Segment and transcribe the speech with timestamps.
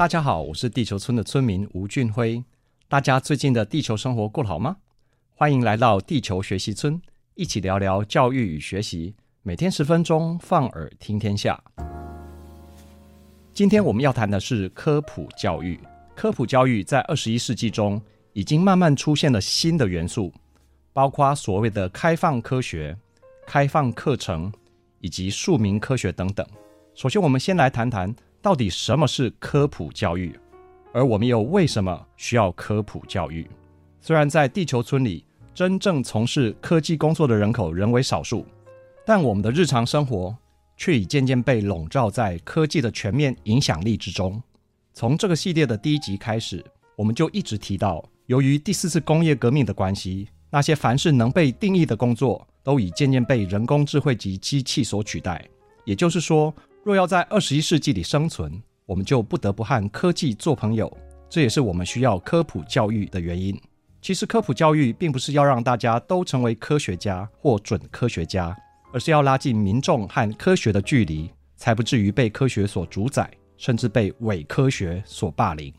[0.00, 2.42] 大家好，我是地球村的村民吴俊辉。
[2.88, 4.78] 大家最近的地球生活过得好吗？
[5.36, 6.98] 欢迎来到地球学习村，
[7.34, 9.14] 一起聊聊教育与学习。
[9.42, 11.62] 每天十分钟，放耳听天下。
[13.52, 15.78] 今天我们要谈的是科普教育。
[16.16, 18.00] 科普教育在二十一世纪中
[18.32, 20.32] 已经慢慢出现了新的元素，
[20.94, 22.96] 包括所谓的开放科学、
[23.46, 24.50] 开放课程
[25.00, 26.46] 以及庶民科学等等。
[26.94, 28.16] 首先，我们先来谈谈。
[28.42, 30.34] 到底什么是科普教育？
[30.92, 33.46] 而我们又为什么需要科普教育？
[34.00, 35.24] 虽然在地球村里，
[35.54, 38.46] 真正从事科技工作的人口仍为少数，
[39.04, 40.34] 但我们的日常生活
[40.74, 44.42] 却已渐渐被笼罩在科技的全面影响力之中。
[44.94, 46.64] 从这个系列的第一集开始，
[46.96, 55.46] 我们就一直提到，由于第四次工业革命的关系，那些凡是能被定义的工作，都已渐渐被人工智慧及机器所取代。
[55.84, 58.50] 也就是说，若要在二十一世纪里生存，
[58.86, 60.90] 我们就不得不和科技做朋友。
[61.28, 63.58] 这也是我们需要科普教育的原因。
[64.00, 68.56] 其实，科普教育并不是要让大家都成为科学家或准科学家，
[68.92, 75.72] 而是要拉近民众和科学的距离，才不至于被科学所主宰，甚至被伪科学所霸凌。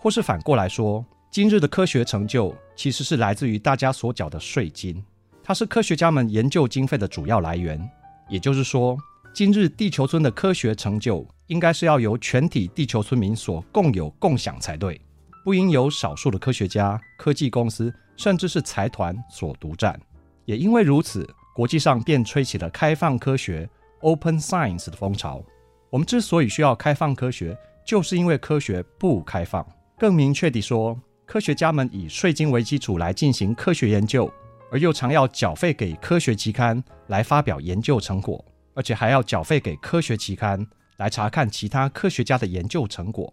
[0.00, 5.02] 或是反过来说，今日的科学成就其实是来自于大家所缴的税金，
[5.40, 7.80] 它是科学家们研究经费的主要来源。
[8.28, 8.98] 也就是说，
[9.38, 15.00] 今日地球村的科学成就，应该是要由全体地球村民所共有共享才对，
[15.44, 19.96] 不应由少数的科学家、科技公司，甚至是财团所独占。
[20.44, 21.24] 也因为如此，
[21.54, 23.70] 国际上便吹起了开放科学
[24.00, 25.40] （Open Science） 的风潮。
[25.88, 29.64] 我们之所以需要开放科学，就是因为科学不开放。
[29.96, 34.28] 更明确地说，科学家们以税金为基础来进行科学研究，
[34.72, 38.44] 而又常要缴费给科学期刊来发表研究成果。
[38.78, 40.64] 而且还要缴费给科学期刊
[40.98, 43.28] 来查看其他科学家的研究成果。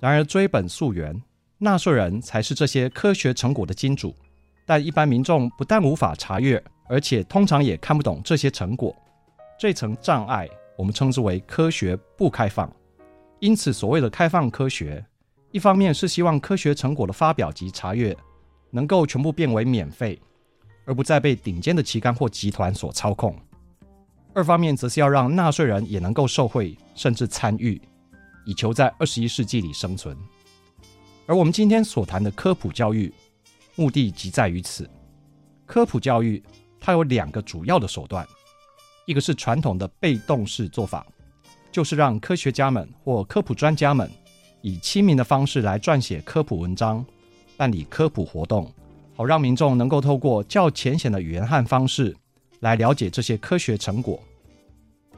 [0.00, 1.22] 然而追本溯源，
[1.56, 4.12] 纳税人才是这些科学成果的金主。
[4.66, 8.92] 但一般民众不但无法查阅，而且通常也看不懂这些成果。
[9.56, 12.68] 这层障碍，我们称之为科学不开放。
[13.38, 15.04] 因此，所谓的开放科学，
[15.52, 18.16] 一方面是希望科学成果的发表及查阅
[18.72, 20.20] 能够全部变为免费，
[20.84, 23.36] 而不再被顶尖的期刊或集团所操控。
[24.34, 27.80] 二方面则是要让纳税人也能够受惠，甚至参与，
[28.44, 30.16] 以求在二十一世纪里生存。
[31.26, 33.12] 而我们今天所谈的科普教育，
[33.74, 34.88] 目的即在于此。
[35.66, 36.42] 科普教育
[36.80, 38.26] 它有两个主要的手段，
[39.06, 41.06] 一个是传统的被动式做法，
[41.70, 44.10] 就是让科学家们或科普专家们
[44.62, 47.04] 以亲民的方式来撰写科普文章，
[47.56, 48.72] 办理科普活动，
[49.14, 52.16] 好让民众能够透过较浅显的语言和方式。
[52.60, 54.22] 来了解这些科学成果。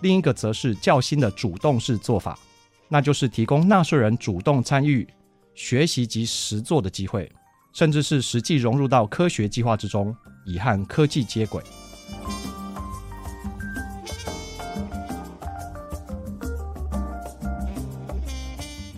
[0.01, 2.39] 另一个则是较新的主动式做法，
[2.89, 5.07] 那就是提供纳税人主动参与、
[5.55, 7.31] 学习及实作的机会，
[7.73, 11.63] 甚至是实际融入到科学计划之中，以和科技接轨。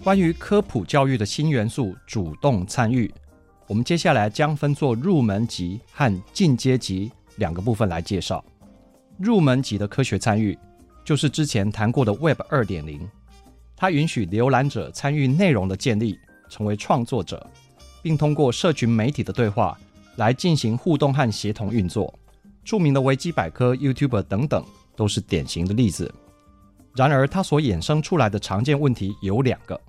[0.05, 3.13] 关于科普教育的新元素——主动参与，
[3.69, 7.13] 我们接下来将分作入门级和进阶级。
[7.37, 8.45] 两个部分来介绍，
[9.19, 10.59] 入门级的科学参与，
[11.05, 13.09] 就是之前谈过的 Web 二点零，
[13.77, 17.45] 它允许浏览者参与内容的建立，成为创作者，
[18.03, 19.79] 并通过社群媒体的对话
[20.17, 22.13] 来进行互动和协同运作。
[22.65, 24.65] 著名的维基百科、YouTube 等等
[24.95, 26.13] 都是典型的例子。
[26.95, 29.81] 然而，它所衍生出来的常见问题有两个，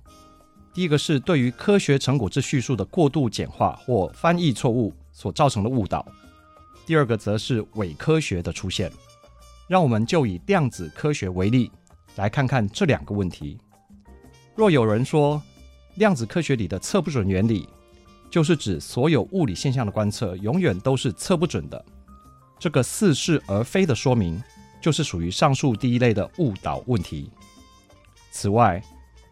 [0.72, 6.04] 第一个是对于科学成果之叙述的过度简化或翻译错误所造成的误导。
[6.86, 8.92] 第二个则是伪科学的出现，
[9.66, 11.70] 让我们就以量子科学为例，
[12.16, 13.58] 来看看这两个问题。
[14.54, 15.42] 若有人说
[15.94, 17.68] 量子科学里的测不准原理，
[18.30, 21.84] 就是指所有物理现象的观测永远都是测不准的，
[22.58, 24.42] 这个似是而非的说明，
[24.80, 27.30] 就是属于上述第一类的误导问题。
[28.30, 28.82] 此外，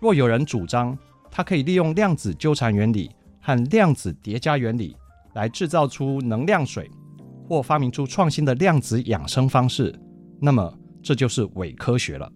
[0.01, 0.97] 若有人主张
[1.31, 3.11] 它可以利用量子纠缠原理
[3.41, 4.97] 和量子叠加原理
[5.35, 6.91] 来制造出能量水，
[7.53, 9.95] 或发明出创新的量子养生方式，
[10.41, 12.33] 那么这就是伪科学了。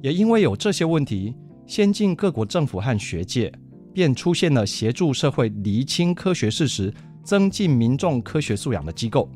[0.00, 1.34] 也因为有这些问题，
[1.66, 3.52] 先进各国政府和学界
[3.92, 6.90] 便出现了协助社会厘清科学事实、
[7.22, 9.30] 增进民众科学素养的机构。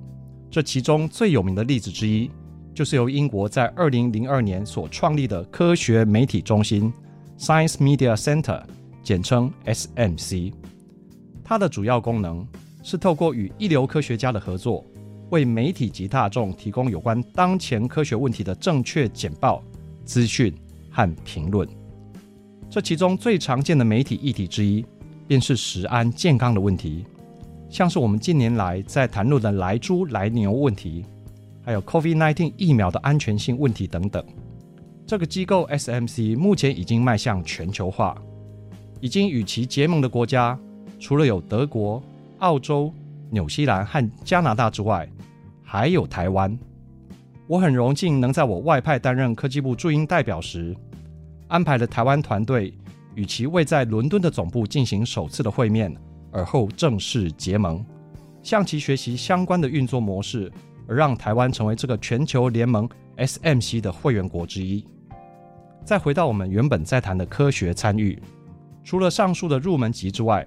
[0.50, 2.30] 这其中最有名的例子之一，
[2.74, 6.90] 就是由英国在二零零二年所创立的科学媒体中心
[7.38, 8.62] （Science Media Center），
[9.02, 10.54] 简称 SMC。
[11.44, 12.48] 它的主要功能
[12.82, 14.84] 是透过与一流科学家的合作，
[15.30, 19.62] 为媒体及大众提供有关当前科学问题的正确简报、
[20.04, 20.52] 资讯
[20.90, 21.68] 和评论。
[22.68, 24.84] 这其中最常见的媒体议题之一，
[25.26, 27.04] 便是食安健康的问题，
[27.68, 31.04] 像是我们近年来在谈论的莱猪、莱牛问题，
[31.62, 34.24] 还有 COVID-19 疫苗的安全性问题等等。
[35.06, 38.16] 这个机构 SMC 目前已经迈向全球化，
[39.00, 40.58] 已经与其结盟的国家。
[41.00, 42.00] 除了有德国、
[42.40, 42.92] 澳洲、
[43.30, 45.08] 纽西兰和加拿大之外，
[45.62, 46.58] 还有台湾。
[47.46, 50.74] 我很荣幸能在我外派担任科技部驻英代表时，
[51.48, 52.72] 安排了台湾团队
[53.14, 55.94] 与其位在伦敦的总部进行首次的会面，
[56.30, 57.84] 而后正式结盟，
[58.42, 60.50] 向其学习相关的运作模式，
[60.88, 62.88] 而让台湾成为这个全球联盟
[63.18, 64.86] SMC 的会员国之一。
[65.84, 68.18] 再回到我们原本在谈的科学参与，
[68.82, 70.46] 除了上述的入门级之外，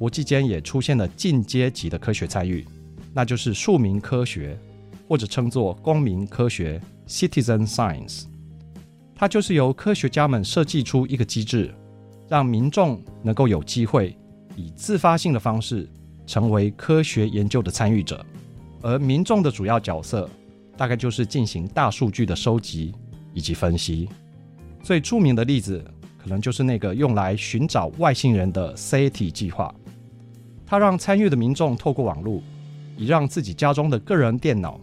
[0.00, 2.66] 国际间也出现了进阶级的科学参与，
[3.12, 4.58] 那就是庶民科学，
[5.06, 8.22] 或者称作公民科学 （Citizen Science）。
[9.14, 11.70] 它就是由科学家们设计出一个机制，
[12.30, 14.16] 让民众能够有机会
[14.56, 15.86] 以自发性的方式
[16.26, 18.24] 成为科学研究的参与者。
[18.80, 20.26] 而民众的主要角色，
[20.78, 22.94] 大概就是进行大数据的收集
[23.34, 24.08] 以及分析。
[24.82, 25.84] 最著名的例子，
[26.16, 29.74] 可能就是那个用来寻找外星人的 SETI 计划。
[30.70, 32.40] 他让参与的民众透过网络，
[32.96, 34.78] 以让自己家中的个人电脑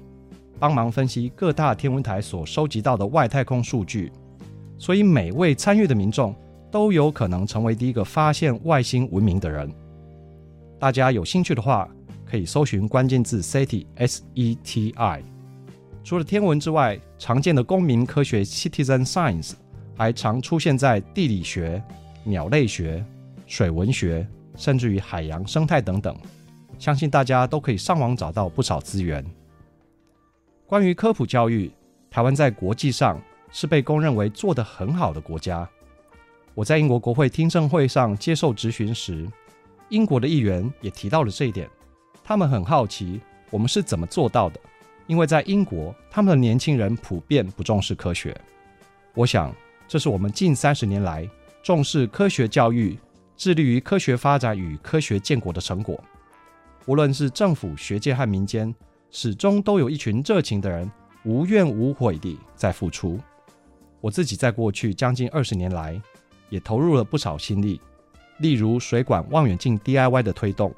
[0.59, 4.11] 帮忙分析各大天文台所收集到的外太空数据，
[4.77, 6.35] 所以每位参与的民众
[6.69, 9.73] 都有可能成为第一个发现外星文明的人。
[10.77, 11.87] 大家有兴趣的话，
[12.25, 15.23] 可以搜寻关键字 SETI S-E-T-I。
[16.03, 19.53] 除了天文之外，常见的公民科学 Citizen Science
[19.95, 21.81] 还常出现在地理学、
[22.25, 23.01] 鸟类学、
[23.45, 24.27] 水文学。
[24.57, 26.13] 甚至于海洋生态等等，
[26.77, 29.23] 相信大家都可以上网找到不少资源。
[30.65, 31.71] 关于科普教育，
[32.09, 33.21] 台湾在国际上
[33.51, 35.65] 是被公认为做得很好的国家。
[36.53, 39.25] 我在英国国会听证会上接受质询时，
[39.89, 41.69] 英国的议员也提到了这一点。
[42.23, 44.59] 他们很好奇我们是怎么做到的，
[45.05, 48.35] 因为在英国，他们的年轻人普遍不重视科学。
[49.13, 49.55] 我想，
[49.87, 51.29] 这是我们近三十年来
[51.63, 52.97] 重视科学教育。
[53.37, 56.03] 致力于科学发展与科学建国的成果，
[56.87, 58.73] 无论是政府、学界和民间，
[59.11, 60.91] 始终都有一群热情的人，
[61.23, 63.19] 无怨无悔地在付出。
[64.01, 66.01] 我自己在过去将近二十年来，
[66.49, 67.79] 也投入了不少心力，
[68.39, 70.73] 例如水管望远镜 DIY 的推动。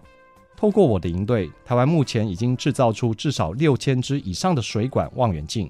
[0.57, 5.69] 透过我的营队，台湾目前已经制造出至少六千支以上的水管望远镜。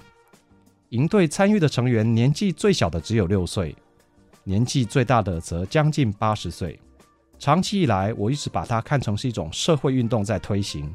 [0.89, 3.75] 营队参与的成员年纪最小的只有六岁。
[4.43, 6.79] 年纪最大的则将近八十岁。
[7.37, 10.93] 长期以来，我一直把它看成是一种社会运动在推行，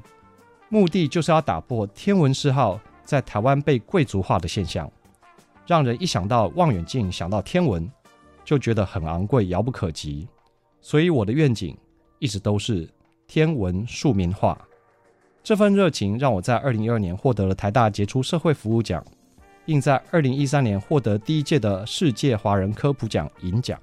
[0.68, 4.90] 目的就是要打破天文嗜好在台湾被贵族化的现象，
[5.66, 7.90] 让人一想到望远镜、想到天文，
[8.44, 10.28] 就觉得很昂贵、遥不可及。
[10.80, 11.74] 所以我的愿景
[12.18, 12.88] 一直都是
[13.26, 14.58] 天文庶民化。
[15.42, 19.04] 这份热情让我在二零一二年获得了台大杰出社会服务奖。
[19.64, 23.78] 并在二零一三年获得第一届的世界华人科普奖银奖。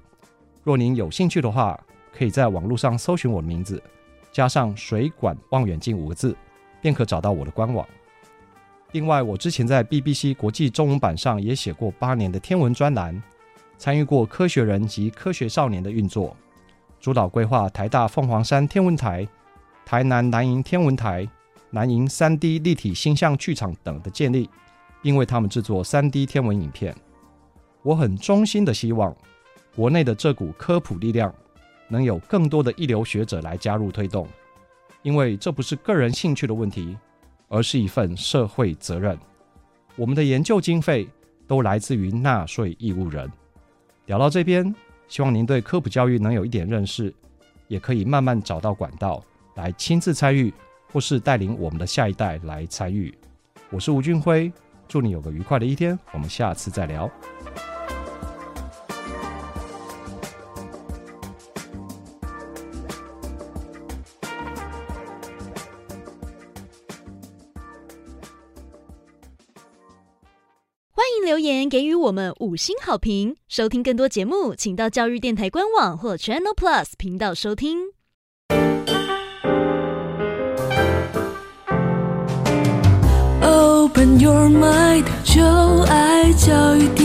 [0.62, 1.78] 若您有兴趣的话，
[2.16, 3.82] 可以在网络上搜寻我的名字，
[4.30, 6.36] 加上“水管望远镜”五个字，
[6.80, 7.86] 便可找到我的官网。
[8.92, 13.20] 另外，我之前在 BBC 国际中文版上也写过八年的天文专栏，
[13.78, 16.36] 参与过科学人及科学少年的运作，
[17.00, 19.26] 主导规划台大凤凰山天文台、
[19.84, 21.26] 台南南营天文台、
[21.70, 24.48] 南营三 D 立体星象剧场等的建立。
[25.02, 26.96] 并为他们制作 3D 天文影片。
[27.82, 29.14] 我很衷心的希望，
[29.74, 31.34] 国内的这股科普力量
[31.88, 34.26] 能有更多的一流学者来加入推动，
[35.02, 36.96] 因为这不是个人兴趣的问题，
[37.48, 39.18] 而是一份社会责任。
[39.96, 41.08] 我们的研究经费
[41.46, 43.30] 都来自于纳税义务人。
[44.06, 44.74] 聊到这边，
[45.08, 47.12] 希望您对科普教育能有一点认识，
[47.66, 49.22] 也可以慢慢找到管道
[49.56, 50.54] 来亲自参与，
[50.92, 53.12] 或是带领我们的下一代来参与。
[53.70, 54.50] 我是吴俊辉。
[54.92, 57.10] 祝你有个愉快的一天，我们下次再聊。
[70.90, 73.34] 欢迎留言给予我们五星好评。
[73.48, 77.78] 收听更多节目，请到教育电台官网或 Channel Plus 频道收听。
[84.02, 85.40] Open your mind，就
[85.84, 87.01] 爱教育电